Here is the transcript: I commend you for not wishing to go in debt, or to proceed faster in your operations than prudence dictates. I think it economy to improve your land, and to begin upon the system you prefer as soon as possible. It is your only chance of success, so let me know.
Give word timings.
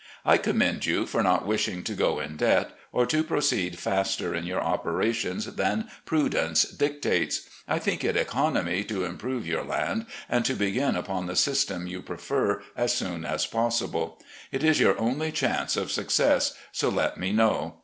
I 0.25 0.39
commend 0.39 0.87
you 0.87 1.05
for 1.05 1.21
not 1.21 1.45
wishing 1.45 1.83
to 1.83 1.93
go 1.93 2.19
in 2.19 2.35
debt, 2.35 2.71
or 2.91 3.05
to 3.05 3.23
proceed 3.23 3.77
faster 3.77 4.33
in 4.33 4.47
your 4.47 4.59
operations 4.59 5.45
than 5.53 5.89
prudence 6.07 6.63
dictates. 6.63 7.41
I 7.67 7.77
think 7.77 8.03
it 8.03 8.17
economy 8.17 8.83
to 8.85 9.05
improve 9.05 9.45
your 9.45 9.63
land, 9.63 10.07
and 10.27 10.43
to 10.45 10.55
begin 10.55 10.95
upon 10.95 11.27
the 11.27 11.35
system 11.35 11.85
you 11.85 12.01
prefer 12.01 12.63
as 12.75 12.95
soon 12.95 13.25
as 13.25 13.45
possible. 13.45 14.19
It 14.51 14.63
is 14.63 14.79
your 14.79 14.99
only 14.99 15.31
chance 15.31 15.77
of 15.77 15.91
success, 15.91 16.55
so 16.71 16.89
let 16.89 17.17
me 17.19 17.31
know. 17.31 17.75